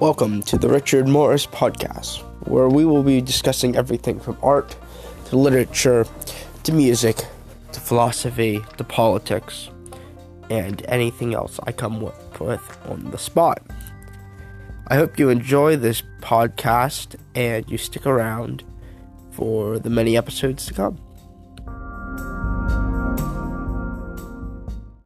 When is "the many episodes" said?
19.78-20.64